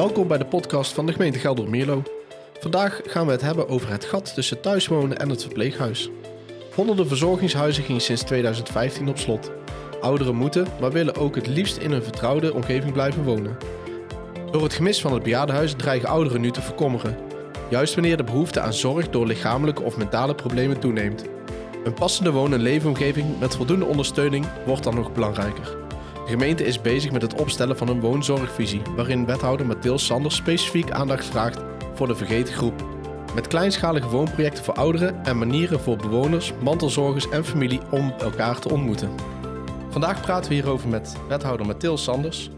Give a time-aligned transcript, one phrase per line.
[0.00, 2.02] Welkom bij de podcast van de gemeente Gelder-Mierlo.
[2.60, 6.10] Vandaag gaan we het hebben over het gat tussen thuiswonen en het verpleeghuis.
[6.74, 9.50] Honderden verzorgingshuizen gingen sinds 2015 op slot.
[10.00, 13.56] Ouderen moeten, maar willen ook het liefst in een vertrouwde omgeving blijven wonen.
[14.50, 17.16] Door het gemis van het bejaardenhuis dreigen ouderen nu te verkommeren.
[17.70, 21.24] Juist wanneer de behoefte aan zorg door lichamelijke of mentale problemen toeneemt.
[21.84, 25.89] Een passende woon- en leefomgeving met voldoende ondersteuning wordt dan nog belangrijker.
[26.30, 30.90] De gemeente is bezig met het opstellen van een woonzorgvisie, waarin wethouder Mathilde Sanders specifiek
[30.90, 31.60] aandacht vraagt
[31.94, 32.84] voor de vergeten groep.
[33.34, 38.68] Met kleinschalige woonprojecten voor ouderen en manieren voor bewoners, mantelzorgers en familie om elkaar te
[38.68, 39.10] ontmoeten.
[39.88, 42.50] Vandaag praten we hierover met wethouder Mathilde Sanders,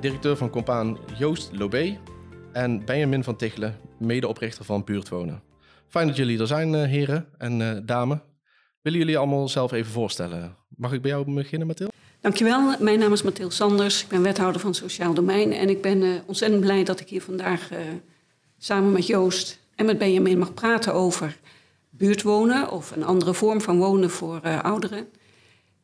[0.00, 1.98] directeur van Compaan Joost Lobé
[2.52, 5.42] en Benjamin van Tichelen, medeoprichter van Buurtwonen.
[5.88, 8.20] Fijn dat jullie er zijn, eh, heren en uh, dame.
[8.82, 10.56] Willen jullie allemaal zelf even voorstellen?
[10.68, 11.96] Mag ik bij jou beginnen, Mathilde?
[12.20, 12.74] Dankjewel.
[12.78, 14.02] Mijn naam is Mathilde Sanders.
[14.02, 15.52] Ik ben wethouder van Sociaal Domein.
[15.52, 17.78] En ik ben uh, ontzettend blij dat ik hier vandaag uh,
[18.58, 21.38] samen met Joost en met Benjamin mag praten over
[21.90, 25.06] buurtwonen of een andere vorm van wonen voor uh, ouderen.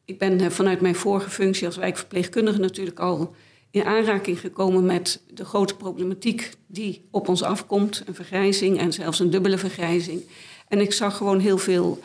[0.05, 3.35] Ik ben vanuit mijn vorige functie als wijkverpleegkundige natuurlijk al
[3.71, 8.03] in aanraking gekomen met de grote problematiek die op ons afkomt.
[8.07, 10.23] Een vergrijzing en zelfs een dubbele vergrijzing.
[10.69, 12.01] En ik zag gewoon heel veel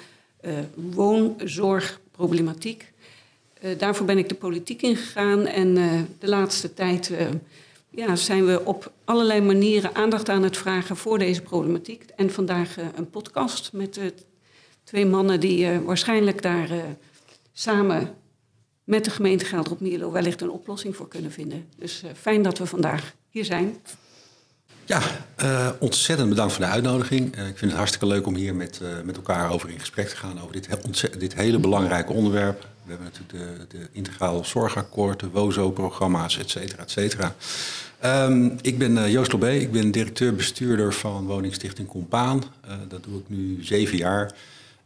[0.75, 2.91] woonzorgproblematiek.
[3.63, 7.27] Uh, daarvoor ben ik de politiek ingegaan en uh, de laatste tijd uh,
[7.89, 12.03] ja, zijn we op allerlei manieren aandacht aan het vragen voor deze problematiek.
[12.15, 13.99] En vandaag een podcast met
[14.83, 16.69] twee mannen die waarschijnlijk daar
[17.53, 18.15] samen
[18.83, 21.67] met de gemeente Gelderop Mierlo wellicht een oplossing voor kunnen vinden.
[21.77, 23.75] Dus fijn dat we vandaag hier zijn.
[24.89, 25.01] Ja,
[25.43, 27.37] uh, ontzettend bedankt voor de uitnodiging.
[27.37, 30.07] Uh, ik vind het hartstikke leuk om hier met, uh, met elkaar over in gesprek
[30.07, 32.61] te gaan over dit, dit hele belangrijke onderwerp.
[32.61, 37.35] We hebben natuurlijk de, de integraal zorgakkoord, de WOZO-programma's, et cetera, et cetera.
[38.05, 42.43] Um, ik ben Joost Lobé, ik ben directeur-bestuurder van woningstichting Compaan.
[42.87, 44.31] dat doe ik nu zeven jaar.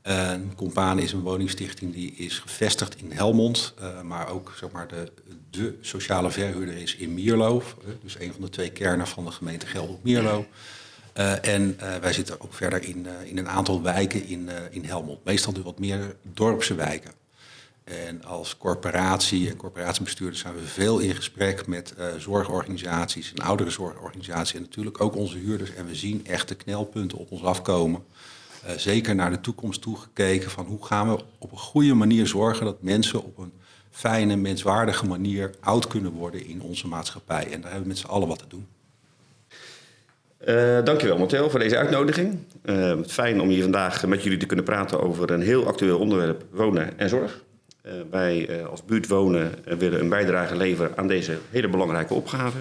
[0.07, 3.73] Uh, Compaan is een woningstichting die is gevestigd in Helmond,
[4.03, 5.11] maar ook zeg maar, de,
[5.53, 7.63] de sociale verhuurder is in Mierlo.
[8.03, 10.45] Dus een van de twee kernen van de gemeente Gelderop-Mierlo.
[11.41, 15.23] en wij zitten ook verder in, in een aantal wijken in, in Helmond.
[15.23, 17.11] Meestal dus wat meer dorpse wijken.
[17.83, 24.55] En als corporatie en corporatiebestuurders zijn we veel in gesprek met zorgorganisaties en ouderenzorgorganisaties.
[24.55, 25.73] En natuurlijk ook onze huurders.
[25.73, 28.03] En we zien echt de knelpunten op ons afkomen.
[28.77, 32.81] Zeker naar de toekomst toegekeken van hoe gaan we op een goede manier zorgen dat
[32.81, 33.53] mensen op een
[33.93, 37.43] fijne, menswaardige manier oud kunnen worden in onze maatschappij.
[37.43, 38.67] En daar hebben we met z'n allen wat te doen.
[40.47, 42.37] Uh, dankjewel Matteo voor deze uitnodiging.
[42.63, 46.45] Uh, fijn om hier vandaag met jullie te kunnen praten over een heel actueel onderwerp,
[46.51, 47.43] wonen en zorg.
[47.85, 52.57] Uh, wij als buurt wonen willen een bijdrage leveren aan deze hele belangrijke opgave.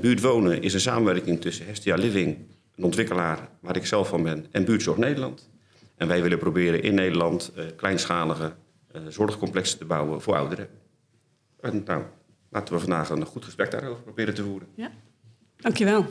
[0.00, 2.36] buurt wonen is een samenwerking tussen Hestia Living
[2.76, 5.48] een ontwikkelaar waar ik zelf van ben, en Buurtzorg Nederland.
[5.96, 8.52] En wij willen proberen in Nederland kleinschalige
[9.08, 10.68] zorgcomplexen te bouwen voor ouderen.
[11.60, 12.02] En nou,
[12.50, 14.68] laten we vandaag een goed gesprek daarover proberen te voeren.
[14.74, 14.90] Ja,
[15.56, 16.06] dankjewel.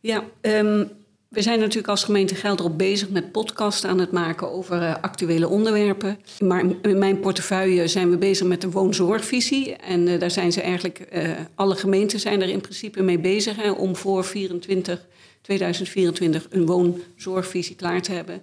[0.00, 0.90] Ja, um,
[1.28, 5.48] we zijn natuurlijk als gemeente Gelderop bezig met podcasts aan het maken over uh, actuele
[5.48, 6.18] onderwerpen.
[6.40, 9.76] Maar in mijn portefeuille zijn we bezig met de woonzorgvisie.
[9.76, 11.08] En uh, daar zijn ze eigenlijk,
[11.54, 15.06] alle gemeenten zijn er in principe mee bezig om voor 24
[15.44, 18.42] 2024 een woonzorgvisie klaar te hebben.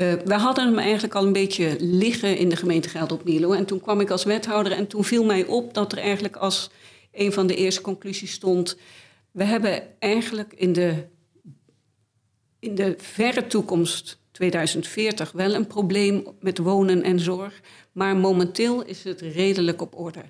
[0.00, 3.52] Uh, we hadden hem eigenlijk al een beetje liggen in de gemeente Gelderop Mierlo.
[3.52, 6.70] En toen kwam ik als wethouder en toen viel mij op dat er eigenlijk als
[7.12, 8.76] een van de eerste conclusies stond...
[9.30, 11.06] we hebben eigenlijk in de,
[12.58, 17.60] in de verre toekomst, 2040, wel een probleem met wonen en zorg.
[17.92, 20.22] Maar momenteel is het redelijk op orde.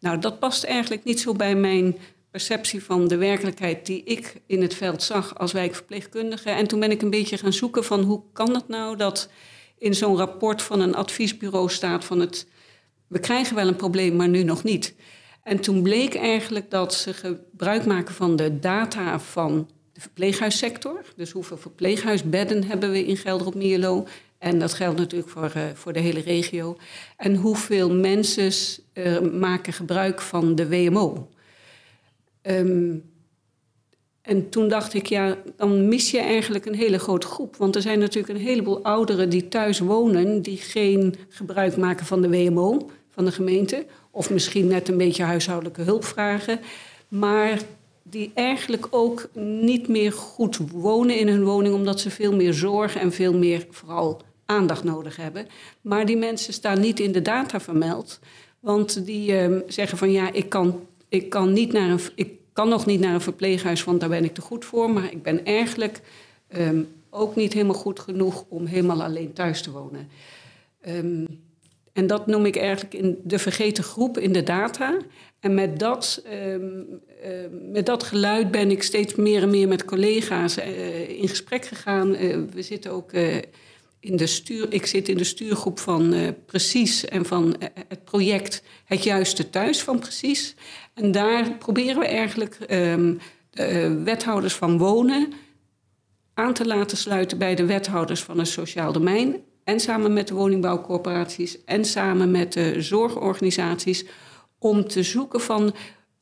[0.00, 1.96] Nou, dat past eigenlijk niet zo bij mijn
[2.30, 6.50] perceptie van de werkelijkheid die ik in het veld zag als wijkverpleegkundige.
[6.50, 9.30] En toen ben ik een beetje gaan zoeken van hoe kan het nou dat
[9.78, 12.46] in zo'n rapport van een adviesbureau staat van het
[13.08, 14.94] we krijgen wel een probleem, maar nu nog niet.
[15.42, 21.04] En toen bleek eigenlijk dat ze gebruik maken van de data van de verpleeghuissector.
[21.16, 24.06] Dus hoeveel verpleeghuisbedden hebben we in Gelderop Mierlo?
[24.38, 26.76] En dat geldt natuurlijk voor, uh, voor de hele regio.
[27.16, 28.52] En hoeveel mensen
[28.94, 31.28] uh, maken gebruik van de WMO?
[32.42, 33.02] Um,
[34.22, 37.56] en toen dacht ik, ja, dan mis je eigenlijk een hele grote groep.
[37.56, 42.22] Want er zijn natuurlijk een heleboel ouderen die thuis wonen, die geen gebruik maken van
[42.22, 43.86] de WMO van de gemeente.
[44.10, 46.60] Of misschien net een beetje huishoudelijke hulp vragen.
[47.08, 47.58] Maar
[48.02, 52.96] die eigenlijk ook niet meer goed wonen in hun woning, omdat ze veel meer zorg
[52.96, 55.46] en veel meer vooral aandacht nodig hebben.
[55.80, 58.18] Maar die mensen staan niet in de data vermeld.
[58.60, 62.00] Want die uh, zeggen van ja, ik kan, ik kan niet naar een.
[62.14, 64.90] Ik kan nog niet naar een verpleeghuis, want daar ben ik te goed voor.
[64.90, 66.00] Maar ik ben eigenlijk
[66.48, 70.08] ehm, ook niet helemaal goed genoeg om helemaal alleen thuis te wonen.
[70.80, 71.24] Ehm,
[71.92, 74.96] en dat noem ik eigenlijk in de vergeten groep in de data.
[75.40, 76.82] En met dat, ehm,
[77.72, 82.14] met dat geluid ben ik steeds meer en meer met collega's uh, in gesprek gegaan.
[82.14, 83.36] Uh, we zitten ook uh,
[84.00, 87.56] in de stuur, ik zit in de stuurgroep van Precies en van
[87.88, 90.54] het project Het Juiste Thuis van Precies.
[90.94, 93.18] En daar proberen we eigenlijk um,
[93.50, 95.32] de wethouders van wonen
[96.34, 99.36] aan te laten sluiten bij de wethouders van het sociaal domein.
[99.64, 104.04] En samen met de woningbouwcorporaties en samen met de zorgorganisaties.
[104.58, 105.74] Om te zoeken van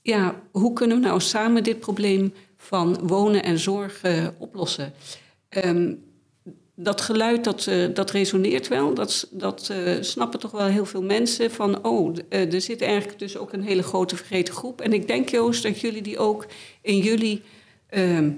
[0.02, 4.02] ja, hoe kunnen we nou samen dit probleem van wonen en zorg
[4.38, 4.92] oplossen.
[5.64, 6.05] Um,
[6.78, 8.94] dat geluid dat, uh, dat resoneert wel.
[8.94, 11.50] Dat, dat uh, snappen toch wel heel veel mensen.
[11.50, 14.80] Van, oh, uh, er zit eigenlijk dus ook een hele grote vergeten groep.
[14.80, 16.46] En ik denk, Joost, dat jullie die ook
[16.80, 17.42] in jullie
[17.88, 18.30] ehm,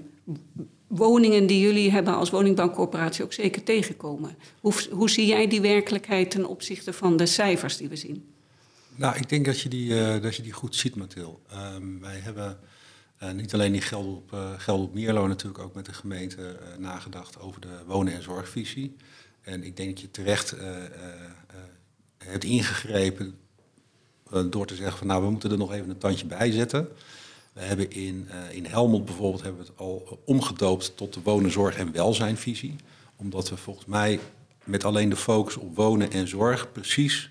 [0.86, 4.36] woningen die jullie hebben als woningbouwcorporatie ook zeker tegenkomen.
[4.60, 8.24] Hoe, hoe zie jij die werkelijkheid ten opzichte van de cijfers die we zien?
[8.94, 11.40] Nou, ik denk dat je die, dat je die goed ziet, Mathil.
[11.76, 12.58] Um, wij hebben
[13.22, 16.58] uh, niet alleen die geld op, uh, geld op Mierlo natuurlijk ook met de gemeente
[16.78, 18.96] nagedacht over de wonen- en zorgvisie.
[19.40, 20.54] En ik denk dat je terecht
[22.18, 23.38] hebt ingegrepen
[24.50, 26.88] door te zeggen van nou, we moeten er nog even een tandje bij zetten.
[27.52, 31.76] We hebben in, in Helmond bijvoorbeeld hebben we het al omgedoopt tot de wonen, zorg
[31.76, 32.76] en welzijnvisie.
[33.16, 34.20] Omdat we volgens mij
[34.64, 37.30] met alleen de focus op wonen en zorg precies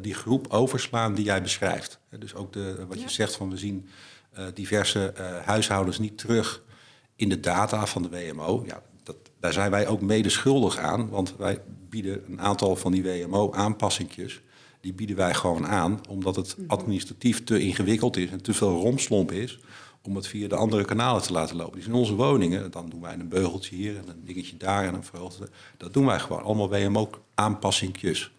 [0.00, 1.98] die groep overslaan die jij beschrijft.
[2.18, 3.88] Dus ook de, wat je zegt van we zien
[4.54, 5.14] diverse
[5.44, 6.62] huishoudens niet terug
[7.16, 8.62] in de data van de WMO.
[8.66, 12.92] Ja, dat, daar zijn wij ook mede schuldig aan, want wij bieden een aantal van
[12.92, 14.42] die WMO-aanpassingjes
[14.84, 16.70] die bieden wij gewoon aan, omdat het mhm.
[16.70, 19.58] administratief te ingewikkeld is en te veel romslomp is
[20.02, 21.76] om het via de andere kanalen te laten lopen.
[21.76, 24.94] Dus in onze woningen, dan doen wij een beugeltje hier en een dingetje daar en
[24.94, 25.48] een verhoogde.
[25.76, 26.42] Dat doen wij gewoon.
[26.42, 28.32] Allemaal WMO-aanpassingjes.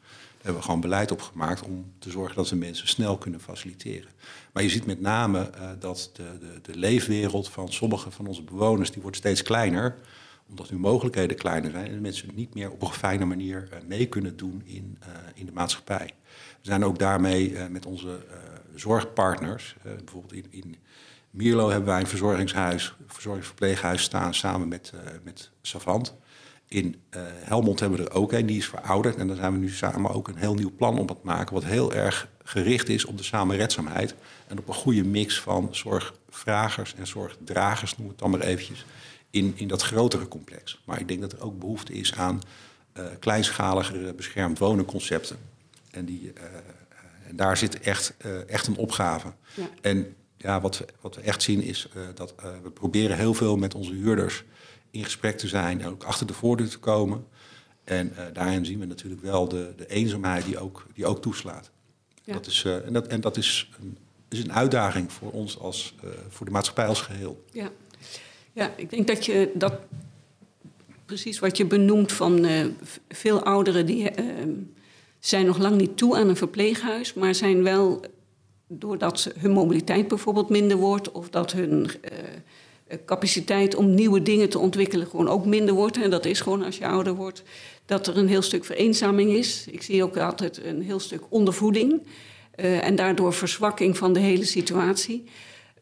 [0.45, 4.09] Hebben we gewoon beleid op gemaakt om te zorgen dat we mensen snel kunnen faciliteren.
[4.53, 8.43] Maar je ziet met name uh, dat de, de, de, leefwereld van sommige van onze
[8.43, 9.95] bewoners, die wordt steeds kleiner
[10.49, 14.05] omdat nu mogelijkheden kleiner zijn en mensen niet meer op een fijne manier uh, mee
[14.05, 16.13] kunnen doen in, uh, in de maatschappij.
[16.61, 18.25] We zijn ook daarmee met onze
[18.75, 20.75] zorgpartners, bijvoorbeeld in, in
[21.29, 24.93] Mierlo hebben wij een verzorgingshuis, verzorgingsverpleeghuis staan samen met,
[25.23, 26.15] met Savant.
[26.67, 26.95] In
[27.43, 29.15] Helmond hebben we er ook een, die is verouderd.
[29.15, 31.65] En daar zijn we nu samen ook een heel nieuw plan op het maken, wat
[31.65, 34.15] heel erg gericht is op de samenredzaamheid
[34.47, 38.85] en op een goede mix van zorgvragers en zorgdragers, noem het dan maar eventjes,
[39.29, 40.81] in, in dat grotere complex.
[40.85, 42.41] Maar ik denk dat er ook behoefte is aan
[43.19, 45.37] kleinschaligere beschermd wonen concepten.
[45.91, 46.43] En, die, uh,
[47.27, 49.33] en daar zit echt, uh, echt een opgave.
[49.53, 49.69] Ja.
[49.81, 53.57] En ja, wat, we, wat we echt zien is uh, dat we proberen heel veel
[53.57, 54.43] met onze huurders
[54.95, 57.25] in gesprek te zijn en ook achter de voordeur te komen.
[57.83, 61.71] En daarin zien we natuurlijk wel de, de eenzaamheid die ook, die ook toeslaat.
[62.23, 62.33] Ja.
[62.33, 63.97] Dat is, en dat, en dat is, een,
[64.29, 65.95] is een uitdaging voor ons als
[66.29, 67.43] voor de maatschappij als geheel.
[67.51, 67.69] Ja.
[68.53, 69.73] ja, ik denk dat je dat
[71.05, 72.47] precies wat je benoemt van
[73.09, 74.11] veel ouderen die
[75.19, 78.01] zijn nog lang niet toe aan een verpleeghuis, maar zijn wel,
[78.67, 81.89] doordat hun mobiliteit bijvoorbeeld minder wordt of dat hun
[83.05, 86.01] capaciteit om nieuwe dingen te ontwikkelen gewoon ook minder wordt.
[86.01, 87.43] En dat is gewoon als je ouder wordt,
[87.85, 89.67] dat er een heel stuk vereenzaming is.
[89.71, 92.01] Ik zie ook altijd een heel stuk ondervoeding
[92.55, 95.23] uh, en daardoor verzwakking van de hele situatie.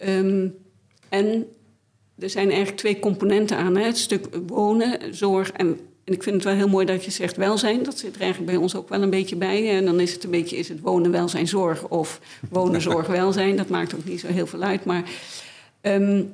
[0.08, 0.56] Um,
[1.10, 1.48] en
[2.20, 3.78] er zijn eigenlijk twee componenten aan.
[3.78, 3.86] Hè?
[3.86, 7.36] Het stuk wonen, zorg en en ik vind het wel heel mooi dat je zegt
[7.36, 7.84] welzijn.
[7.84, 9.78] Dat zit er eigenlijk bij ons ook wel een beetje bij.
[9.78, 12.20] En dan is het een beetje, is het wonen, welzijn, zorg of
[12.50, 13.56] wonen, zorg, welzijn.
[13.56, 14.86] Dat maakt ook niet zo heel veel uit.
[14.86, 15.04] Maar
[15.82, 16.34] um,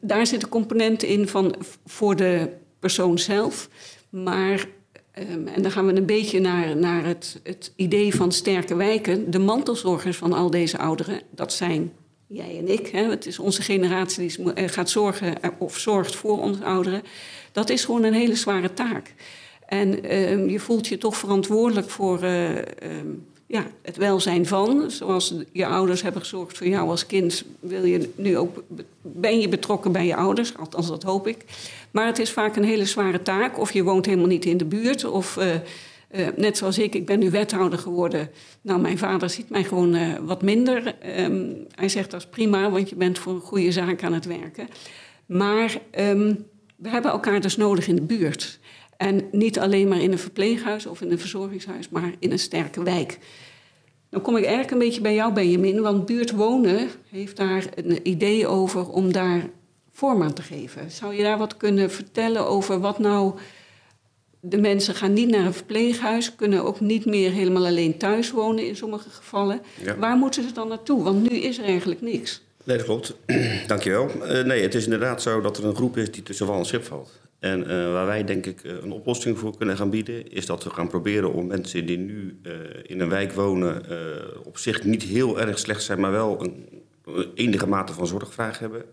[0.00, 1.54] daar zitten componenten in van
[1.86, 3.68] voor de persoon zelf.
[4.10, 4.66] Maar,
[5.18, 9.30] um, en dan gaan we een beetje naar, naar het, het idee van sterke wijken.
[9.30, 11.92] De mantelzorgers van al deze ouderen, dat zijn
[12.26, 12.86] jij en ik.
[12.86, 13.02] Hè.
[13.02, 17.02] Het is onze generatie die eh, gaat zorgen of zorgt voor onze ouderen.
[17.52, 19.14] Dat is gewoon een hele zware taak.
[19.66, 24.90] En um, je voelt je toch verantwoordelijk voor uh, um, ja, het welzijn van.
[24.90, 28.62] Zoals je ouders hebben gezorgd voor jou als kind, wil je nu ook,
[29.02, 30.56] ben je betrokken bij je ouders.
[30.56, 31.44] Althans, dat hoop ik.
[31.90, 33.58] Maar het is vaak een hele zware taak.
[33.58, 35.04] Of je woont helemaal niet in de buurt.
[35.04, 38.30] Of uh, uh, net zoals ik, ik ben nu wethouder geworden.
[38.60, 40.94] Nou, mijn vader ziet mij gewoon uh, wat minder.
[41.18, 44.24] Um, hij zegt dat is prima, want je bent voor een goede zaak aan het
[44.24, 44.68] werken.
[45.26, 48.59] Maar um, we hebben elkaar dus nodig in de buurt.
[49.00, 52.82] En niet alleen maar in een verpleeghuis of in een verzorgingshuis, maar in een sterke
[52.82, 53.18] wijk.
[54.10, 55.80] Dan kom ik eigenlijk een beetje bij jou, Benjamin.
[55.80, 59.50] Want buurtwonen heeft daar een idee over om daar
[59.90, 60.90] vorm aan te geven.
[60.90, 63.34] Zou je daar wat kunnen vertellen over wat nou...
[64.40, 68.66] De mensen gaan niet naar een verpleeghuis, kunnen ook niet meer helemaal alleen thuis wonen
[68.66, 69.60] in sommige gevallen.
[69.84, 69.96] Ja.
[69.96, 71.02] Waar moeten ze dan naartoe?
[71.02, 72.42] Want nu is er eigenlijk niks.
[72.64, 73.14] Nee, dat klopt.
[73.66, 74.10] Dankjewel.
[74.16, 76.64] Uh, nee, het is inderdaad zo dat er een groep is die tussen wal en
[76.64, 77.20] schip valt.
[77.38, 80.32] En uh, waar wij denk ik uh, een oplossing voor kunnen gaan bieden...
[80.32, 82.40] is dat we gaan proberen om mensen die nu
[82.82, 83.82] in een wijk wonen...
[84.44, 88.58] op zich niet heel erg slecht zijn, maar wel een, een enige mate van zorgvraag
[88.58, 88.84] hebben.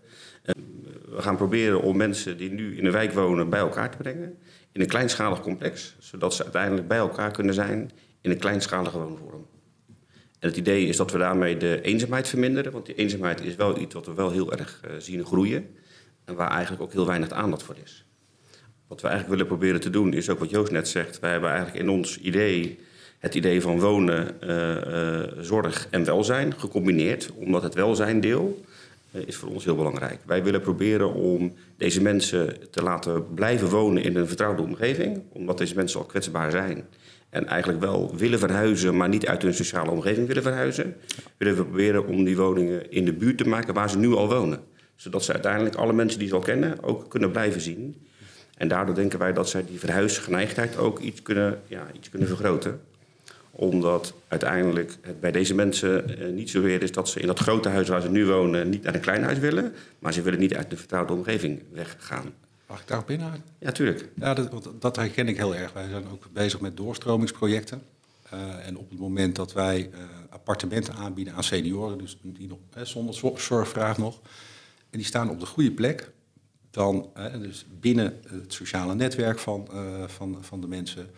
[1.08, 4.38] we gaan proberen om mensen die nu in een wijk wonen bij elkaar te brengen...
[4.72, 7.90] in een kleinschalig complex, zodat ze uiteindelijk bij elkaar kunnen zijn...
[8.20, 9.46] in een kleinschalige woonvorm.
[10.38, 12.72] En het idee is dat we daarmee de eenzaamheid verminderen.
[12.72, 15.76] Want die eenzaamheid is wel iets wat we wel heel erg uh, zien groeien.
[16.24, 18.04] En waar eigenlijk ook heel weinig aandacht voor is.
[18.86, 21.20] Wat we eigenlijk willen proberen te doen is ook wat Joost net zegt.
[21.20, 22.78] Wij hebben eigenlijk in ons idee
[23.18, 27.30] het idee van wonen, uh, uh, zorg en welzijn gecombineerd.
[27.34, 28.64] Omdat het welzijndeel
[29.10, 30.20] is voor ons heel belangrijk.
[30.26, 35.22] Wij willen proberen om deze mensen te laten blijven wonen in een vertrouwde omgeving.
[35.32, 36.84] Omdat deze mensen al kwetsbaar zijn.
[37.30, 40.96] En eigenlijk wel willen verhuizen, maar niet uit hun sociale omgeving willen verhuizen.
[41.36, 44.28] Willen we proberen om die woningen in de buurt te maken waar ze nu al
[44.28, 44.60] wonen.
[44.96, 47.96] Zodat ze uiteindelijk alle mensen die ze al kennen ook kunnen blijven zien.
[48.56, 52.80] En daardoor denken wij dat zij die verhuisgeneigdheid ook iets kunnen, ja, iets kunnen vergroten.
[53.50, 57.38] Omdat uiteindelijk het bij deze mensen eh, niet zo weer is dat ze in dat
[57.38, 59.72] grote huis waar ze nu wonen niet naar een klein huis willen.
[59.98, 62.32] Maar ze willen niet uit de vertrouwde omgeving weggaan.
[62.68, 63.42] Mag ik daarop inhaken?
[63.58, 64.08] Ja, tuurlijk.
[64.16, 65.72] Ja, dat, dat herken ik heel erg.
[65.72, 67.82] Wij zijn ook bezig met doorstromingsprojecten.
[68.34, 69.98] Uh, en op het moment dat wij uh,
[70.30, 74.20] appartementen aanbieden aan senioren, dus die nog hè, zonder zorgvraag nog,
[74.90, 76.12] en die staan op de goede plek,
[76.70, 79.68] dan uh, dus binnen het sociale netwerk van,
[80.06, 81.10] van, van de mensen,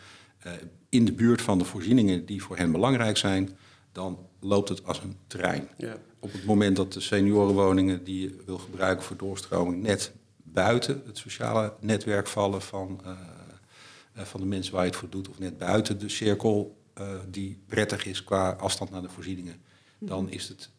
[0.88, 3.56] in de buurt van de voorzieningen die voor hen belangrijk zijn,
[3.92, 5.68] dan loopt het als een trein.
[5.76, 5.96] Ja.
[6.18, 10.12] Op het moment dat de seniorenwoningen die je wil gebruiken voor doorstroming net
[10.52, 15.28] buiten het sociale netwerk vallen van, uh, van de mensen waar je het voor doet,
[15.28, 19.62] of net buiten de cirkel uh, die prettig is qua afstand naar de voorzieningen,
[19.98, 20.70] dan is het,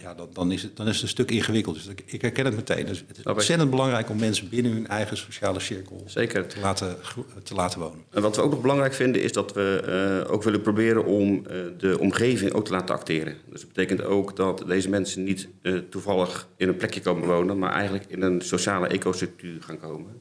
[0.00, 1.74] ja, dan, dan is het, dan is het een stuk ingewikkeld.
[1.74, 2.86] Dus ik, ik herken het meteen.
[2.86, 6.46] Dus het is ontzettend belangrijk om mensen binnen hun eigen sociale cirkel Zeker.
[6.46, 6.96] Te, laten,
[7.42, 8.04] te laten wonen.
[8.10, 11.32] En wat we ook nog belangrijk vinden is dat we uh, ook willen proberen om
[11.32, 11.42] uh,
[11.78, 13.36] de omgeving ook te laten acteren.
[13.48, 17.58] Dus dat betekent ook dat deze mensen niet uh, toevallig in een plekje komen wonen,
[17.58, 20.20] maar eigenlijk in een sociale ecostructuur gaan komen.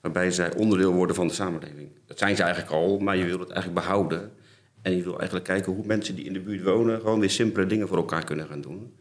[0.00, 1.88] Waarbij zij onderdeel worden van de samenleving.
[2.06, 4.30] Dat zijn ze eigenlijk al, maar je wil het eigenlijk behouden.
[4.82, 7.66] En je wil eigenlijk kijken hoe mensen die in de buurt wonen gewoon weer simpele
[7.66, 8.92] dingen voor elkaar kunnen gaan doen.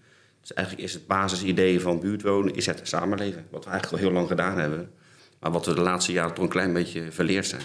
[0.41, 3.45] Dus eigenlijk is het basisidee van buurtwonen is het samenleven.
[3.49, 4.91] Wat we eigenlijk al heel lang gedaan hebben.
[5.39, 7.61] Maar wat we de laatste jaren toch een klein beetje verleerd zijn.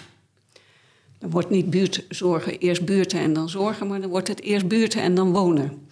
[1.17, 5.01] Dan wordt niet buurtzorgen eerst buurten en dan zorgen, maar dan wordt het eerst buurten
[5.01, 5.87] en dan wonen.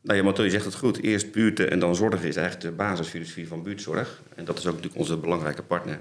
[0.00, 1.02] Nou ja, maar je zegt het goed.
[1.02, 4.22] Eerst buurten en dan zorgen is eigenlijk de basisfilosofie van buurtzorg.
[4.34, 6.00] En dat is ook natuurlijk onze belangrijke partner.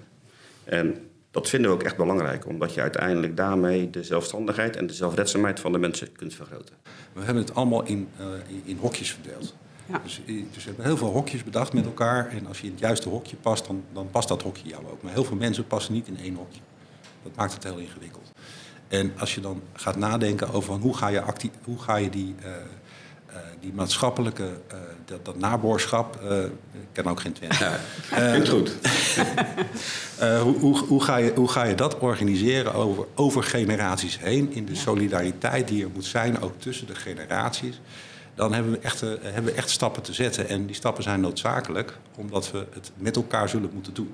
[0.64, 0.98] En
[1.32, 5.60] dat vinden we ook echt belangrijk, omdat je uiteindelijk daarmee de zelfstandigheid en de zelfredzaamheid
[5.60, 6.76] van de mensen kunt vergroten.
[7.14, 8.26] We hebben het allemaal in, uh,
[8.64, 9.56] in hokjes verdeeld.
[9.92, 10.02] Ja.
[10.04, 12.28] Dus, dus we hebben heel veel hokjes bedacht met elkaar.
[12.28, 15.02] En als je in het juiste hokje past, dan, dan past dat hokje jou ook.
[15.02, 16.60] Maar heel veel mensen passen niet in één hokje.
[17.24, 18.32] Dat maakt het heel ingewikkeld.
[18.88, 21.24] En als je dan gaat nadenken over hoe ga je,
[21.64, 22.46] hoe ga je die, uh,
[23.30, 26.22] uh, die maatschappelijke, uh, dat, dat naboorschap,
[26.72, 27.70] ik ken ook geen Twente.
[28.12, 28.76] Ja, uh, goed.
[30.44, 34.66] hoe, hoe, hoe, ga je, hoe ga je dat organiseren over, over generaties heen in
[34.66, 37.80] de solidariteit die er moet zijn, ook tussen de generaties?
[38.36, 40.48] Dan hebben we, echt, hebben we echt stappen te zetten.
[40.48, 44.14] En die stappen zijn noodzakelijk, omdat we het met elkaar zullen moeten doen.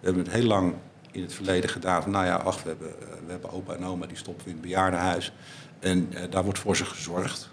[0.00, 0.74] We hebben het heel lang
[1.10, 2.88] in het verleden gedaan nou ja, ach, we hebben,
[3.26, 5.32] we hebben opa en oma, die stoppen we in het bejaardenhuis.
[5.78, 7.50] En uh, daar wordt voor ze gezorgd.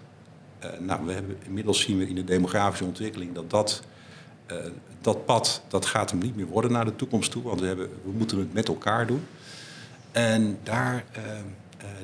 [0.64, 3.82] Uh, nou, we hebben, inmiddels zien we in de demografische ontwikkeling dat dat,
[5.00, 7.42] dat pad, dat gaat hem niet meer worden naar de toekomst toe.
[7.42, 9.26] Want we, hebben, we moeten het met elkaar doen.
[10.12, 11.04] En daar,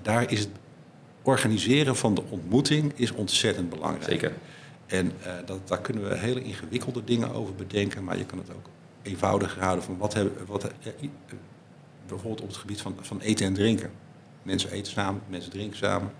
[0.02, 0.48] daar is het
[1.22, 4.10] organiseren van de ontmoeting is ontzettend belangrijk.
[4.10, 4.32] Zeker.
[4.86, 8.50] En uh, dat, daar kunnen we hele ingewikkelde dingen over bedenken, maar je kan het
[8.50, 8.68] ook
[9.02, 10.92] eenvoudiger houden van wat hebben wat, uh,
[12.06, 13.90] bijvoorbeeld op het gebied van, van eten en drinken.
[14.42, 16.12] Mensen eten samen, mensen drinken samen.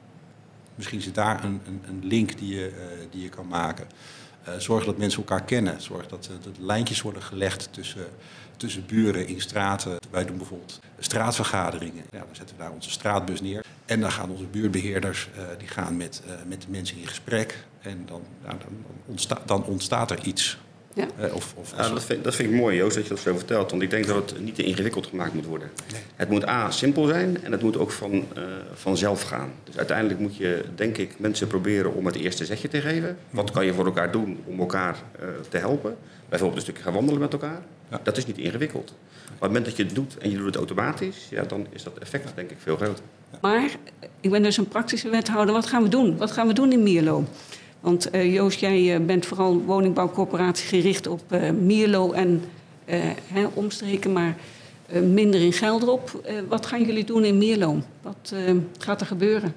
[0.75, 3.87] Misschien zit daar een, een, een link die je, uh, die je kan maken.
[4.59, 5.81] Zorg dat mensen elkaar kennen.
[5.81, 8.07] Zorg dat, dat lijntjes worden gelegd tussen,
[8.57, 9.97] tussen buren in straten.
[10.11, 12.05] Wij doen bijvoorbeeld straatvergaderingen.
[12.11, 13.65] Ja, dan zetten we daar onze straatbus neer.
[13.85, 17.65] En dan gaan onze buurtbeheerders uh, die gaan met, met de mensen in gesprek.
[17.81, 20.59] En dan, nou, dan, ontsta dan, ontstaat er iets
[20.95, 21.07] Ja.
[21.19, 23.37] Eh, of, of Ja, dat, vind, dat vind ik mooi, Joost, dat je dat zo
[23.37, 23.71] vertelt.
[23.71, 25.71] Want ik denk dat het niet te ingewikkeld gemaakt moet worden.
[26.17, 28.43] Het moet A, simpel zijn en het moet ook van, eh,
[28.75, 29.53] vanzelf gaan.
[29.65, 33.17] Dus uiteindelijk moet je, denk ik, mensen proberen om het eerste zetje te geven.
[33.31, 35.97] Wat kan je voor elkaar doen om elkaar eh, te helpen?
[36.29, 37.63] Bijvoorbeeld een stukje gaan wandelen met elkaar.
[37.91, 38.01] Ja.
[38.03, 38.93] Dat is niet ingewikkeld.
[38.93, 41.27] Maar op het moment dat je het doet en je doet het automatisch...
[41.31, 43.05] Ja, dan is dat effect denk ik veel groter.
[43.41, 43.71] Maar
[44.21, 45.55] ik ben dus een praktische wethouder.
[45.55, 46.17] Wat gaan we doen?
[46.17, 47.25] Wat gaan we doen in Mierlo?
[47.83, 52.45] Want eh, Joost, jij eh, bent vooral woningbouwcorporatie gericht op eh, Mierlo en
[53.27, 54.37] hè, omstreken, maar
[55.03, 56.23] minder in Gelderop.
[56.49, 57.83] Wat gaan jullie doen in Mierlo?
[58.03, 58.35] Wat
[58.79, 59.55] gaat er gebeuren?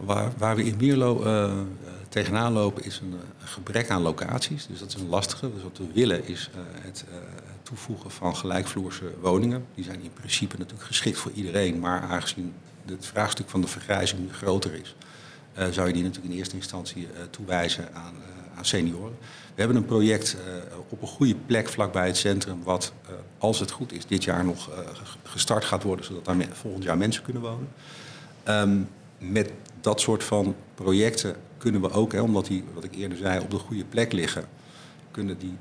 [0.00, 1.24] Waar, waar we in Mierlo
[2.08, 4.66] tegenaan lopen is een, een gebrek aan locaties.
[4.66, 5.52] Dus dat is een lastige.
[5.54, 7.04] Dus wat we willen is het
[7.62, 9.64] toevoegen van gelijkvloerse woningen.
[9.74, 11.80] Die zijn in principe natuurlijk geschikt voor iedereen.
[11.80, 14.94] Maar aangezien het vraagstuk van de vergrijzing groter is...
[15.56, 19.16] eh, zou je die natuurlijk in eerste instantie eh, toewijzen aan, eh, aan senioren.
[19.54, 20.36] We hebben een project
[20.88, 22.62] op een goede plek vlakbij het centrum...
[22.62, 22.92] wat,
[23.38, 26.04] als het goed is, dit jaar nog ge- gestart gaat worden...
[26.04, 27.68] zodat daar volgend jaar mensen kunnen wonen.
[28.42, 28.78] Ehm,
[29.18, 33.40] met dat soort van projecten kunnen we ook, hè, omdat die, wat ik eerder zei,
[33.40, 34.44] op de goede plek liggen,
[35.10, 35.56] kunnen, die,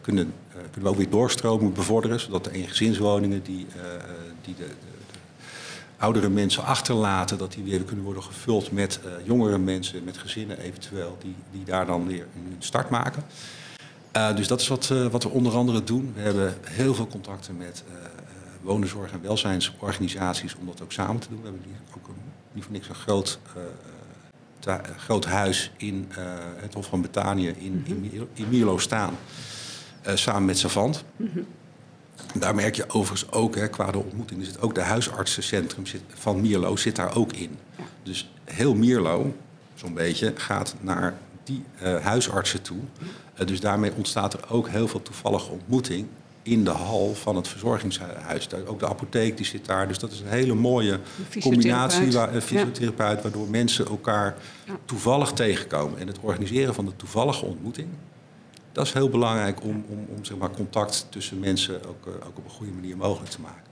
[0.00, 3.66] kunnen, kunnen we ook weer doorstroming bevorderen, zodat de eengezinswoningen die,
[4.42, 4.68] die de
[5.98, 10.58] oudere mensen achterlaten, dat die weer kunnen worden gevuld met eh, jongere mensen, met gezinnen
[10.58, 13.22] eventueel, die, die daar dan weer een start maken.
[14.12, 16.12] Eh, dus dat is wat, eh, wat we onder andere doen.
[16.14, 17.84] We hebben heel veel contacten met
[18.62, 21.38] wonenzorg- en welzijnsorganisaties om dat ook samen te doen.
[21.38, 22.14] We hebben hier ook een,
[22.52, 23.38] niet voor niks een groot,
[24.96, 26.08] groot huis in
[26.56, 29.14] het Hof van Betanië in, in, Mier- in Mierlo staan.
[30.14, 31.04] samen met Savant.
[32.34, 36.00] Daar merk je overigens ook, hè, qua de ontmoeting, er zit ook de huisartsencentrum zit,
[36.14, 37.58] van Mierlo zit daar ook in.
[38.02, 39.34] Dus heel Mierlo,
[39.74, 42.78] zo'n beetje, gaat naar die eh, huisartsen toe.
[43.34, 46.06] Eh, dus daarmee ontstaat er ook heel veel toevallige ontmoeting
[46.42, 48.48] in de hal van het verzorgingshuis.
[48.66, 49.88] Ook de apotheek die zit daar.
[49.88, 51.00] Dus dat is een hele mooie
[51.40, 54.72] combinatie, waar, fysiotherapeut, waardoor mensen elkaar Ja.
[54.84, 55.98] toevallig tegenkomen.
[55.98, 57.88] En het organiseren van de toevallige ontmoeting,
[58.76, 62.38] dat is heel belangrijk om, om, om zeg maar, contact tussen mensen ook, eh, ook
[62.38, 63.66] op een goede manier mogelijk te maken.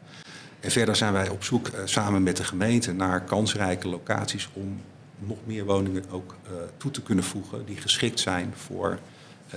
[0.65, 4.81] En verder zijn wij op zoek eh, samen met de gemeente naar kansrijke locaties om
[5.19, 8.99] nog meer woningen ook eh, toe te kunnen voegen die geschikt zijn voor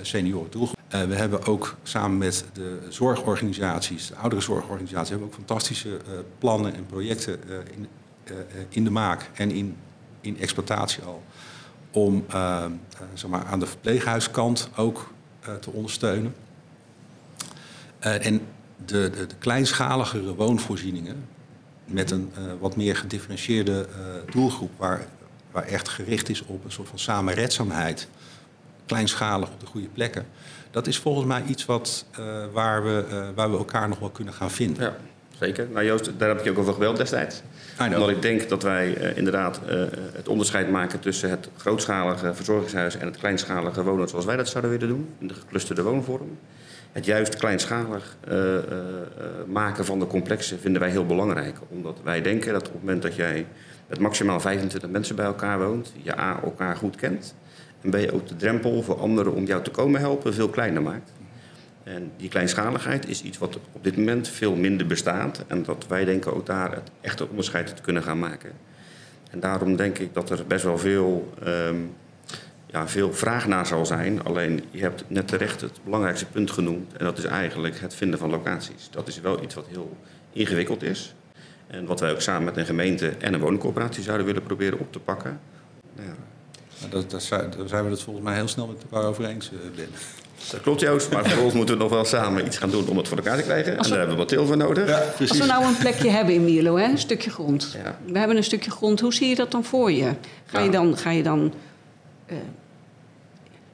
[0.02, 0.78] senioren doelgroep.
[0.88, 6.00] Eh, we hebben ook samen met de zorgorganisaties, de ouderenzorgorganisaties, hebben we ook fantastische
[6.38, 7.40] plannen en projecten
[7.74, 7.86] in,
[8.68, 9.76] in de maak en in,
[10.20, 11.22] in exploitatie al.
[11.90, 12.24] Om
[13.14, 15.12] zeg maar, aan de verpleeghuiskant ook
[15.56, 16.34] te ondersteunen.
[17.98, 18.40] Eh, en
[18.84, 21.24] de, de, de kleinschaligere woonvoorzieningen
[21.84, 25.06] met een eh, wat meer gedifferentieerde eh, doelgroep, waar,
[25.50, 28.08] waar echt gericht is op een soort van samenredzaamheid,
[28.86, 30.26] kleinschalig op de goede plekken.
[30.70, 34.10] Dat is volgens mij iets wat, eh, waar, we, eh, waar we elkaar nog wel
[34.10, 34.82] kunnen gaan vinden.
[34.82, 34.96] Ja,
[35.38, 35.66] zeker.
[35.72, 37.42] Nou Joost, daar heb ik je ook over gebeld destijds.
[37.80, 39.80] Omdat ik denk dat wij eh, inderdaad eh,
[40.12, 44.70] het onderscheid maken tussen het grootschalige verzorgingshuis en het kleinschalige wonen zoals wij dat zouden
[44.70, 46.38] willen doen, in de geclusterde woonvorm.
[46.92, 48.36] Het juist kleinschalig eh,
[49.46, 51.56] maken van de complexen vinden wij heel belangrijk.
[51.68, 53.46] Omdat wij denken dat op het moment dat jij
[53.86, 57.34] met maximaal 25 mensen bij elkaar woont, je A, elkaar goed kent.
[57.80, 61.12] En B, ook de drempel voor anderen om jou te komen helpen veel kleiner maakt.
[61.94, 65.44] En die kleinschaligheid is iets wat op dit moment veel minder bestaat.
[65.46, 68.52] En dat wij denken ook daar het echte onderscheid te kunnen gaan maken.
[69.30, 71.76] En daarom denk ik dat er best wel veel, ehm,
[72.66, 74.24] ja, veel vraag naar zal zijn.
[74.24, 76.92] Alleen je hebt net terecht het belangrijkste punt genoemd.
[76.96, 78.88] En dat is eigenlijk het vinden van locaties.
[78.90, 79.96] Dat is wel iets wat heel
[80.32, 81.14] ingewikkeld is.
[81.66, 84.92] En wat wij ook samen met een gemeente en een woningcorporatie zouden willen proberen op
[84.92, 85.40] te pakken.
[85.96, 86.14] Nou ja,
[86.90, 89.58] Nou, dat, zijn, daar we het volgens mij heel snel met elkaar over eens, eh,
[89.76, 89.88] Ben.
[90.50, 93.08] Dat klopt Joost, maar vervolgens moeten we nog wel samen iets gaan doen om het
[93.08, 93.76] voor elkaar te krijgen.
[93.76, 95.18] En daar hebben we wat til voor nodig.
[95.20, 97.76] Als we nou een plekje hebben in Mierlo, hè, een stukje grond.
[97.84, 97.98] Ja.
[98.12, 99.00] We hebben een stukje grond.
[99.00, 100.12] Hoe zie je dat dan voor je?
[100.46, 100.70] Ga je Ja.
[100.70, 101.52] dan, ga je dan
[102.26, 102.36] eh,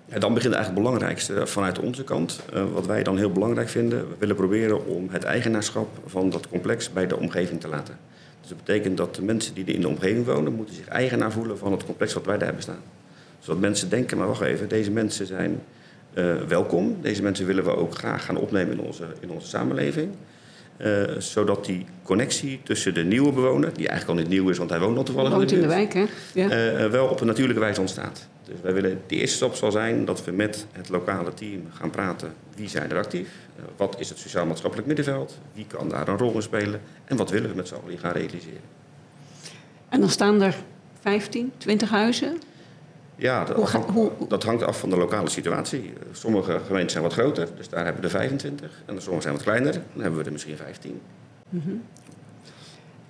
[0.09, 2.41] En dan begint eigenlijk het belangrijkste vanuit onze kant.
[2.53, 4.09] Eh, wat wij dan heel belangrijk vinden.
[4.09, 7.99] We willen proberen om het eigenaarschap van dat complex bij de omgeving te laten.
[8.41, 10.53] Dus dat betekent dat de mensen die er in de omgeving wonen...
[10.53, 12.83] moeten zich eigenaar voelen van het complex wat wij daar hebben staan.
[13.41, 15.61] Zodat mensen denken, maar wacht even, deze mensen zijn
[16.15, 16.97] eh, welkom.
[17.01, 20.11] Deze mensen willen we ook graag gaan opnemen in onze, in onze samenleving.
[20.77, 23.75] Eh, zodat die connectie tussen de nieuwe bewoner...
[23.75, 25.93] die eigenlijk al niet nieuw is, want hij woont al toevallig woont in de wijk,
[25.95, 26.05] hè?
[26.35, 26.49] Ja.
[26.51, 28.29] eh, wel op een natuurlijke wijze ontstaat.
[28.45, 31.91] Dus wij willen, de eerste stap zal zijn dat we met het lokale team gaan
[31.91, 32.33] praten.
[32.57, 33.29] Wie zijn er actief?
[33.77, 35.39] Wat is het sociaal-maatschappelijk middenveld?
[35.53, 36.81] Wie kan daar een rol in spelen?
[37.05, 38.61] En wat willen we met z'n allen gaan realiseren?
[39.89, 40.55] En dan staan er
[41.01, 42.39] 15, 20 huizen.
[43.17, 45.93] Ja, dat, Hoe ga- hangt, hoe- dat hangt af van de lokale situatie.
[46.13, 48.71] Sommige gemeenten zijn wat groter, dus daar hebben we er 25.
[48.87, 51.01] En sommige zijn wat kleiner, dan hebben we er misschien 15.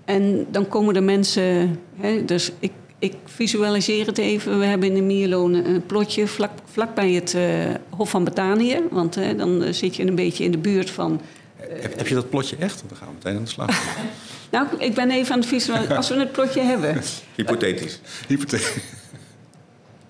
[0.05, 4.59] En dan komen de mensen, hè, dus ik, ik visualiseer het even.
[4.59, 8.83] We hebben in de Mierloon een plotje vlak, vlak bij het eh, Hof van Betanië.
[8.90, 11.21] Want hè, dan eh, zit je een beetje in de buurt van...
[11.57, 12.77] Heb, heb je dat plotje echt?
[12.77, 13.69] Want dan gaan we meteen aan de slag.
[14.51, 17.01] Nou, ik ben even aan het visualiseren, als we het plotje hebben.
[17.35, 18.01] Hypothetisch.
[18.27, 18.77] Hypothetisch.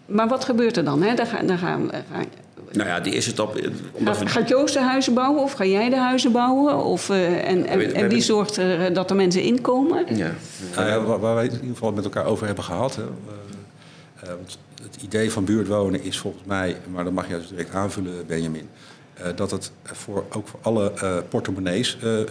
[0.07, 1.03] Maar wat gebeurt er dan?
[1.03, 1.15] Hè?
[1.15, 2.27] Dan, ga, dan gaan, we-
[2.73, 3.57] Nou ja, die eerste stap...
[3.57, 6.85] eh, Omdat we, gaat Joost de huizen bouwen of ga jij de huizen bouwen?
[6.85, 10.17] Of, eh, en, en, wie zorgt er eh, dat er mensen inkomen?
[10.17, 10.31] ja,
[10.77, 12.97] Nou ja, waar, waar wij het in ieder geval met elkaar over hebben gehad.
[12.97, 14.35] Hè, eh, eh,
[14.83, 18.69] het idee van buurtwonen is volgens mij, maar dat mag je dus direct aanvullen, Benjamin.
[19.15, 22.27] eh, dat het voor, ook voor alle eh, portemonnees eh, eh,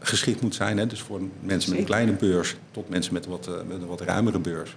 [0.00, 0.78] geschikt moet zijn.
[0.78, 0.86] Hè?
[0.86, 4.00] Dus voor mensen met een kleine beurs tot mensen met, wat, eh, met een wat
[4.00, 4.76] ruimere beurs.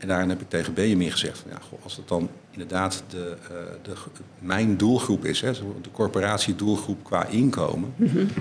[0.00, 3.36] En daarin heb ik tegen Benjamin gezegd: van, ja, goh, als het dan inderdaad de,
[3.42, 3.50] eh,
[3.82, 3.92] de,
[4.38, 7.94] mijn doelgroep is, hè, de corporatiedoelgroep qua inkomen,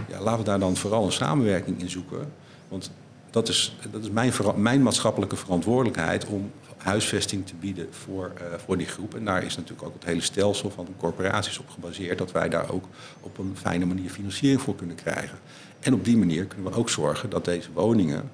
[0.09, 2.31] ja, laten we daar dan vooral een samenwerking in zoeken.
[2.67, 2.91] Want
[3.29, 8.77] dat is, dat is mijn, mijn maatschappelijke verantwoordelijkheid om huisvesting te bieden voor, eh, voor
[8.77, 9.15] die groep.
[9.15, 12.71] En daar is natuurlijk ook het hele stelsel van corporaties op gebaseerd, dat wij daar
[12.71, 12.85] ook
[13.19, 15.37] op een fijne manier financiering voor kunnen krijgen.
[15.79, 18.29] En op die manier kunnen we ook zorgen dat deze woningen,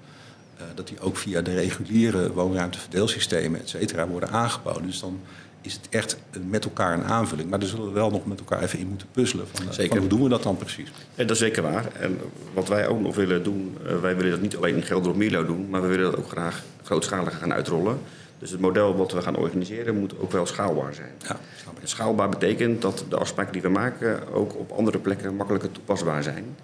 [0.75, 4.85] dat die ook via de reguliere woonruimteverdeelsystemen, et cetera, worden aangeboden.
[4.85, 5.19] Dus dan
[5.65, 7.49] is het echt eh, met elkaar een aanvulling.
[7.49, 9.47] Maar daar zullen we wel nog met elkaar even in moeten puzzelen.
[9.51, 9.89] Van, eh, Zeker.
[9.89, 10.91] van hoe doen we dat dan precies?
[11.15, 11.85] Ja, dat is zeker waar.
[11.99, 12.19] En
[12.53, 15.17] wat wij ook nog willen doen, eh, wij willen dat niet alleen in Gelder of
[15.17, 17.99] Mierlo doen, maar we willen dat ook graag grootschalig gaan uitrollen.
[18.39, 21.11] Dus het model wat we gaan organiseren moet ook wel schaalbaar zijn.
[21.27, 21.39] Ja.
[21.81, 26.23] En schaalbaar betekent dat de afspraken die we maken ook op andere plekken makkelijker toepasbaar
[26.23, 26.55] zijn.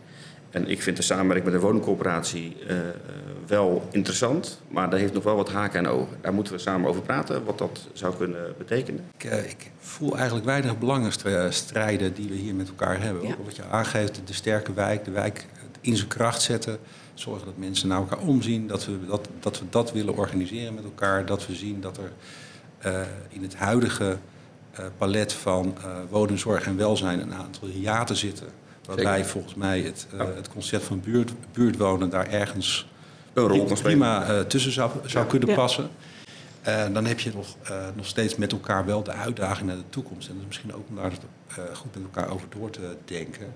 [0.52, 2.94] En ik vind de samenwerking met de woningcorporatie eh, eh,
[3.48, 6.18] wel interessant, maar daar heeft nog wel wat haken en ogen.
[6.22, 9.06] Daar moeten we samen over praten, wat dat zou kunnen betekenen.
[9.18, 13.28] Ik, eh, ik voel eigenlijk weinig belangenstrijden die we hier met elkaar hebben.
[13.28, 13.34] Ja.
[13.34, 15.46] Ook Wat je aangeeft, de sterke wijk, de wijk
[15.82, 16.78] in zijn kracht zetten.
[17.14, 18.68] Zorgen dat mensen naar elkaar omzien.
[18.68, 21.26] Dat we dat, dat, we dat willen organiseren met elkaar.
[21.26, 22.12] Dat we zien dat er
[22.78, 24.18] eh, in het huidige
[24.72, 28.48] eh, palet van eh wonen, zorg en welzijn een aantal hiaten zitten.
[28.96, 29.30] Waarbij Zeker.
[29.32, 32.88] volgens mij het, eh, het concept van buurt, buurtwonen daar ergens
[33.34, 35.56] Een rol prima eh, tussen zou, zou kunnen Ja.
[35.56, 35.90] passen.
[36.62, 39.90] Eh, dan heb je nog, eh, nog steeds met elkaar wel de uitdaging naar de
[39.90, 40.28] toekomst.
[40.28, 43.54] En dat is misschien ook om daar eh, goed met elkaar over door te denken.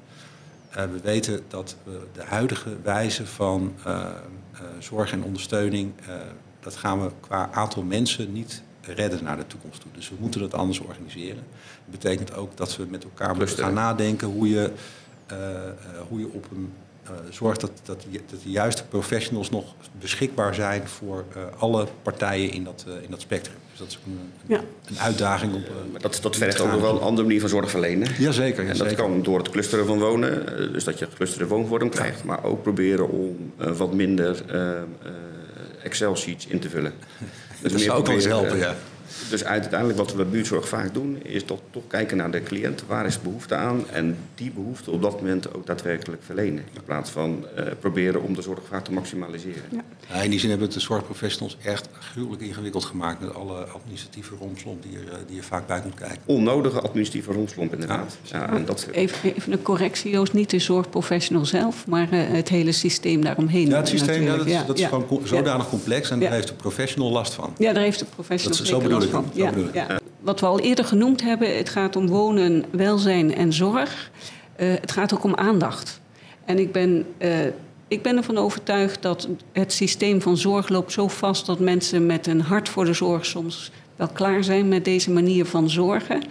[0.70, 6.16] Eh, we weten dat we de huidige wijze van eh, eh, zorg en ondersteuning, eh,
[6.60, 9.92] dat gaan we qua aantal mensen niet redden naar de toekomst toe.
[9.94, 11.44] Dus we moeten dat anders organiseren.
[11.90, 14.72] Dat betekent ook dat we met elkaar moeten gaan nadenken hoe je,
[16.08, 20.56] hoe je op een eh, zorgt dat, dat, die- dat de juiste professionals nog beschikbaar
[20.56, 23.56] zijn voor eh, alle partijen in dat, eh, in dat spectrum.
[23.70, 24.62] Dus dat is een, Ja.
[24.86, 25.62] een uitdaging op.
[25.64, 28.08] eh, Maar dat, dat vergt ook nog wel een andere manier van zorg verlenen.
[28.20, 28.68] Jazeker.
[28.68, 32.24] En dat kan door het clusteren van wonen, eh, dus dat je geclusterde woonvorm krijgt,
[32.24, 34.84] maar ook proberen om eh, wat minder eh, eh,
[35.84, 36.94] Excel-sheets in te vullen.
[37.62, 38.76] Dus Dat zou ook wel eens helpen, eh, ja.
[39.30, 42.84] Dus uiteindelijk wat we bij buurtzorg vaak doen, is toch, toch kijken naar de cliënt.
[42.88, 43.90] Waar is behoefte aan?
[43.90, 46.64] En die behoefte op dat moment ook daadwerkelijk verlenen.
[46.74, 49.64] In plaats van eh, proberen om de zorg vaak te maximaliseren.
[50.10, 53.64] Ja, in die zin hebben we het de zorgprofessionals echt gruwelijk ingewikkeld gemaakt met alle
[53.66, 56.18] administratieve rompslomp die er, eh, die er vaak bij komt kijken.
[56.26, 58.18] Onnodige administratieve rondslomp inderdaad.
[58.24, 60.34] Ja, en dat, Even, even een correctie, Joost.
[60.34, 63.68] Niet de zorgprofessional zelf, maar eh, het hele systeem daaromheen.
[63.68, 65.28] Ja, het systeem ja, dat is, dat is Ja, gewoon co- ja.
[65.28, 66.24] zodanig complex en Ja.
[66.24, 67.54] daar heeft de professional last van.
[67.58, 69.26] Ja, daar heeft de professional Dat last van.
[69.34, 70.00] Ja, ja.
[70.20, 74.12] Wat we al eerder genoemd hebben, het gaat om wonen, welzijn en zorg.
[74.56, 76.02] Eh, het gaat ook om aandacht.
[76.46, 77.46] En ik ben, eh,
[77.88, 82.28] ik ben ervan overtuigd dat het systeem van zorg loopt zo vast dat mensen met
[82.28, 86.22] een hart voor de zorg soms wel klaar zijn met deze manier van zorgen.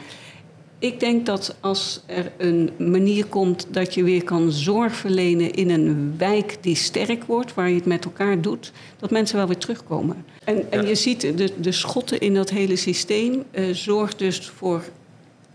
[0.79, 5.71] Ik denk dat als er een manier komt dat je weer kan zorg verlenen in
[5.71, 9.59] een wijk die sterk wordt, waar je het met elkaar doet, dat mensen wel weer
[9.59, 10.25] terugkomen.
[10.45, 10.89] En, en Ja.
[10.89, 14.83] je ziet de, de schotten in dat hele systeem eh, zorgt dus voor,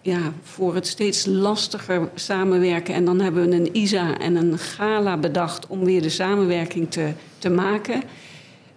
[0.02, 2.94] ja, voor het steeds lastiger samenwerken.
[2.94, 7.12] En dan hebben we een ISA en een GALA bedacht om weer de samenwerking te,
[7.38, 8.04] te maken.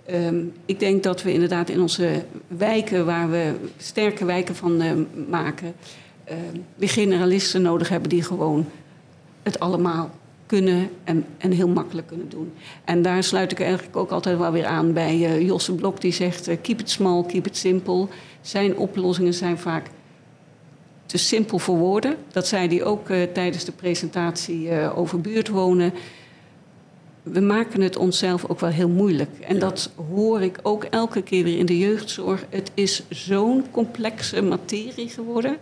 [0.07, 4.91] Ehm, ik denk dat we inderdaad in onze wijken, waar we sterke wijken van eh,
[5.29, 5.75] maken,
[6.25, 6.39] ehm,
[6.75, 8.67] weer generalisten nodig hebben die gewoon
[9.43, 10.11] het allemaal
[10.53, 12.53] kunnen en, en heel makkelijk kunnen doen.
[12.85, 16.13] En daar sluit ik eigenlijk ook altijd wel weer aan bij eh, Josse Blok, die
[16.13, 18.07] zegt: eh, keep it small, keep it simple.
[18.41, 19.87] Zijn oplossingen zijn vaak
[21.07, 22.17] te simpel voor woorden.
[22.33, 25.93] Dat zei hij ook eh, tijdens de presentatie over buurtwonen.
[27.23, 29.39] we maken het onszelf ook wel heel moeilijk.
[29.41, 32.45] En dat hoor ik ook elke keer weer in de jeugdzorg.
[32.49, 35.57] Het is zo'n complexe materie geworden.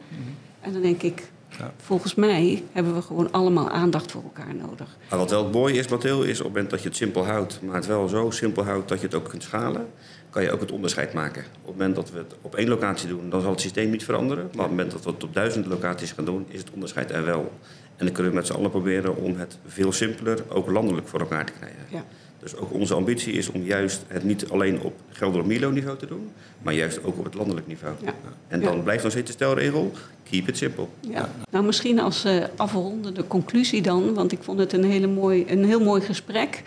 [0.60, 1.72] En dan denk ik, Ja.
[1.76, 4.96] volgens mij hebben we gewoon allemaal aandacht voor elkaar nodig.
[5.10, 7.26] Maar wat wel het mooie is, Mathilde, is op het moment dat je het simpel
[7.26, 9.86] houdt, maar het wel zo simpel houdt dat je het ook kunt schalen,
[10.30, 11.42] kan je ook het onderscheid maken.
[11.42, 14.04] Op het moment dat we het op één locatie doen, dan zal het systeem niet
[14.04, 14.44] veranderen.
[14.44, 17.10] Maar op het moment dat we het op duizend locaties gaan doen, is het onderscheid
[17.10, 17.52] er wel.
[17.96, 21.20] En dan kunnen we met z'n allen proberen om het veel simpeler, ook landelijk voor
[21.20, 21.78] elkaar te krijgen.
[21.88, 22.04] Ja.
[22.42, 26.06] Dus ook onze ambitie is om juist het niet alleen op Gelder Milo niveau te
[26.06, 26.30] doen,
[26.62, 27.94] maar juist ook op het landelijk niveau.
[28.04, 28.14] Ja.
[28.48, 28.82] En dan Ja.
[28.82, 29.92] blijft nog steeds de stelregel,
[30.30, 30.86] keep it simple.
[31.00, 31.30] Ja.
[31.50, 35.64] Nou, misschien als eh afrondende conclusie dan, want ik vond het een, hele mooi, een
[35.64, 36.62] heel mooi gesprek.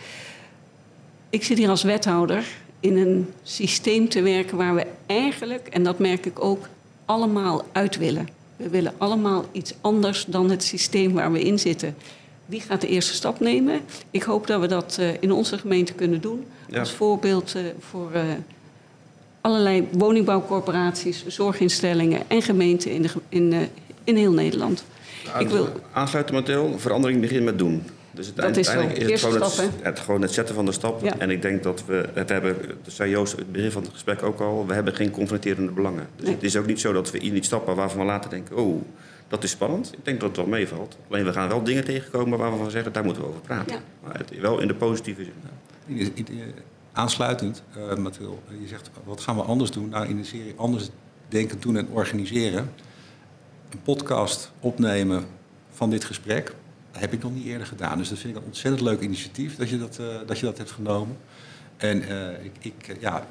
[1.30, 2.44] Ik zit hier als wethouder
[2.80, 6.68] in een systeem te werken waar we eigenlijk, en dat merk ik ook,
[7.04, 8.28] allemaal uit willen.
[8.56, 11.94] We willen allemaal iets anders dan het systeem waar we in zitten.
[12.46, 13.80] Wie gaat de eerste stap nemen?
[14.10, 16.46] Ik hoop dat we dat eh, in onze gemeente kunnen doen.
[16.68, 16.78] Ja.
[16.78, 18.22] Als voorbeeld eh, voor eh,
[19.40, 23.68] allerlei woningbouwcorporaties, zorginstellingen en gemeenten in, de, in,
[24.04, 24.84] in heel Nederland.
[25.38, 26.78] Ik wil, Aansluiten, Mathilde.
[26.78, 27.82] Verandering begint met doen.
[28.14, 30.64] Dus het Dat is uiteindelijk is het gewoon, stap, het, het, gewoon het zetten van
[30.64, 31.02] de stap.
[31.02, 31.18] Ja.
[31.18, 33.92] En ik denk dat we, we hebben, dat zei Joost in het begin van het
[33.92, 36.06] gesprek ook al, we hebben geen confronterende belangen.
[36.16, 36.34] Dus Nee.
[36.34, 38.82] het is ook niet zo dat we in iets stappen waarvan we later denken, oh,
[39.34, 39.92] dat is spannend.
[39.92, 40.96] Ik denk dat het wel meevalt.
[41.10, 43.74] Alleen we gaan wel dingen tegenkomen waarvan we zeggen, daar moeten we over praten.
[43.76, 43.82] Ja.
[44.02, 45.32] Maar het, wel in de positieve zin.
[45.86, 46.54] In- in- in-
[46.92, 49.88] Aansluitend, eh Mathilde, je zegt wat gaan we anders doen?
[49.88, 50.88] Nou, in de serie Anders
[51.28, 52.72] denken, doen en organiseren.
[53.70, 55.24] Een podcast opnemen
[55.70, 56.54] van dit gesprek.
[56.92, 57.98] Dat heb ik nog niet eerder gedaan.
[57.98, 60.58] Dus dat vind ik een ontzettend leuk initiatief dat je dat, eh, dat, je dat
[60.58, 61.16] hebt genomen.
[61.76, 63.26] En eh, ik, ik, ja,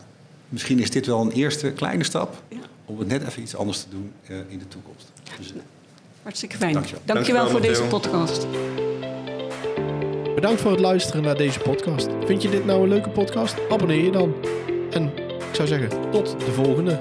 [0.50, 2.58] misschien is dit wel een eerste kleine stap Ja.
[2.86, 5.12] om het net even iets anders te doen eh, in de toekomst.
[5.38, 5.54] Dus,
[6.24, 6.74] hartstikke fijn.
[6.74, 7.02] Dankjewel.
[7.06, 8.48] Dankjewel, Dankjewel, voor deze podcast.
[10.36, 12.08] Bedankt voor het luisteren naar deze podcast.
[12.26, 13.56] Vind je dit nou een leuke podcast?
[13.70, 14.36] Abonneer je dan.
[14.92, 17.00] En ik zou zeggen, tot de volgende.